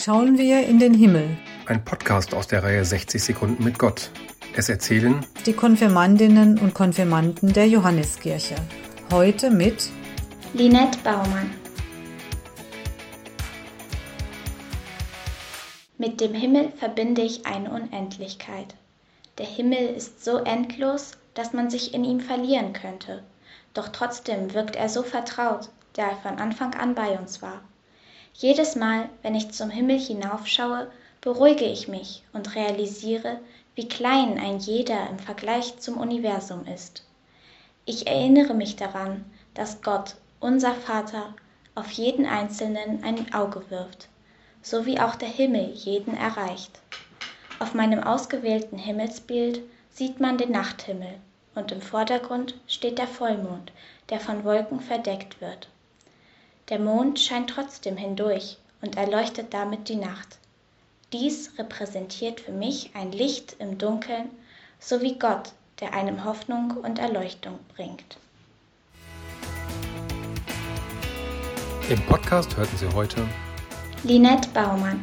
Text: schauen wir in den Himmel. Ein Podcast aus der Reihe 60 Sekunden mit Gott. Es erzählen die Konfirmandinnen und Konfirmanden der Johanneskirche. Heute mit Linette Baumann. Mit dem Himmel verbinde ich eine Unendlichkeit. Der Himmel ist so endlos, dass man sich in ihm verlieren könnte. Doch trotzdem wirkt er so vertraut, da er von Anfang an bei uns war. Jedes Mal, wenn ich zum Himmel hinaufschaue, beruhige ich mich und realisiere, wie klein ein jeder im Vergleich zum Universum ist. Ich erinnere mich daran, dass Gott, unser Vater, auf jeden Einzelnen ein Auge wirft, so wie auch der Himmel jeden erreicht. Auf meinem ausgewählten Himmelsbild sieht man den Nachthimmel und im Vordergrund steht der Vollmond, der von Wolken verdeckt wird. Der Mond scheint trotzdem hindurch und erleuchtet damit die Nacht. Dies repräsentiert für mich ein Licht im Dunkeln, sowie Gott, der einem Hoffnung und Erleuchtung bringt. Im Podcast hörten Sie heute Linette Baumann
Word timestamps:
schauen 0.00 0.38
wir 0.38 0.66
in 0.66 0.78
den 0.78 0.94
Himmel. 0.94 1.36
Ein 1.66 1.84
Podcast 1.84 2.32
aus 2.32 2.46
der 2.46 2.62
Reihe 2.62 2.82
60 2.82 3.22
Sekunden 3.22 3.62
mit 3.62 3.78
Gott. 3.78 4.10
Es 4.56 4.70
erzählen 4.70 5.26
die 5.44 5.52
Konfirmandinnen 5.52 6.58
und 6.58 6.72
Konfirmanden 6.72 7.52
der 7.52 7.68
Johanneskirche. 7.68 8.54
Heute 9.12 9.50
mit 9.50 9.90
Linette 10.54 10.98
Baumann. 11.04 11.50
Mit 15.98 16.22
dem 16.22 16.32
Himmel 16.32 16.72
verbinde 16.78 17.20
ich 17.20 17.44
eine 17.44 17.70
Unendlichkeit. 17.70 18.74
Der 19.36 19.46
Himmel 19.46 19.86
ist 19.96 20.24
so 20.24 20.38
endlos, 20.38 21.12
dass 21.34 21.52
man 21.52 21.68
sich 21.68 21.92
in 21.92 22.04
ihm 22.04 22.20
verlieren 22.20 22.72
könnte. 22.72 23.22
Doch 23.74 23.88
trotzdem 23.88 24.54
wirkt 24.54 24.76
er 24.76 24.88
so 24.88 25.02
vertraut, 25.02 25.68
da 25.92 26.08
er 26.08 26.16
von 26.16 26.38
Anfang 26.38 26.72
an 26.74 26.94
bei 26.94 27.18
uns 27.18 27.42
war. 27.42 27.60
Jedes 28.34 28.76
Mal, 28.76 29.08
wenn 29.22 29.34
ich 29.34 29.50
zum 29.50 29.70
Himmel 29.70 29.98
hinaufschaue, 29.98 30.90
beruhige 31.20 31.64
ich 31.64 31.88
mich 31.88 32.22
und 32.32 32.54
realisiere, 32.54 33.40
wie 33.74 33.88
klein 33.88 34.38
ein 34.38 34.58
jeder 34.58 35.08
im 35.10 35.18
Vergleich 35.18 35.78
zum 35.78 35.98
Universum 35.98 36.66
ist. 36.66 37.04
Ich 37.84 38.06
erinnere 38.06 38.54
mich 38.54 38.76
daran, 38.76 39.24
dass 39.54 39.82
Gott, 39.82 40.16
unser 40.38 40.74
Vater, 40.74 41.34
auf 41.74 41.90
jeden 41.92 42.26
Einzelnen 42.26 43.04
ein 43.04 43.32
Auge 43.34 43.68
wirft, 43.70 44.08
so 44.62 44.86
wie 44.86 45.00
auch 45.00 45.14
der 45.14 45.28
Himmel 45.28 45.72
jeden 45.74 46.16
erreicht. 46.16 46.80
Auf 47.58 47.74
meinem 47.74 48.02
ausgewählten 48.02 48.78
Himmelsbild 48.78 49.60
sieht 49.90 50.20
man 50.20 50.38
den 50.38 50.50
Nachthimmel 50.52 51.14
und 51.54 51.72
im 51.72 51.82
Vordergrund 51.82 52.54
steht 52.66 52.98
der 52.98 53.06
Vollmond, 53.06 53.72
der 54.08 54.20
von 54.20 54.44
Wolken 54.44 54.80
verdeckt 54.80 55.40
wird. 55.40 55.68
Der 56.70 56.78
Mond 56.78 57.18
scheint 57.18 57.50
trotzdem 57.50 57.96
hindurch 57.96 58.56
und 58.80 58.96
erleuchtet 58.96 59.52
damit 59.52 59.88
die 59.88 59.96
Nacht. 59.96 60.38
Dies 61.12 61.58
repräsentiert 61.58 62.38
für 62.38 62.52
mich 62.52 62.92
ein 62.94 63.10
Licht 63.10 63.56
im 63.58 63.76
Dunkeln, 63.76 64.30
sowie 64.78 65.18
Gott, 65.18 65.50
der 65.80 65.94
einem 65.94 66.24
Hoffnung 66.24 66.76
und 66.76 67.00
Erleuchtung 67.00 67.58
bringt. 67.74 68.18
Im 71.88 72.00
Podcast 72.06 72.56
hörten 72.56 72.76
Sie 72.76 72.88
heute 72.94 73.26
Linette 74.04 74.48
Baumann 74.50 75.02